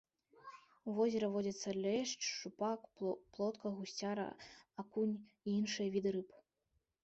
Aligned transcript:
У 0.91 0.95
возеры 0.99 1.27
водзяцца 1.35 1.69
лешч, 1.85 2.19
шчупак, 2.31 2.89
плотка, 3.33 3.67
гусцяра, 3.77 4.27
акунь 4.85 5.15
і 5.45 5.59
іншыя 5.61 5.87
віды 5.97 6.09
рыб. 6.21 6.29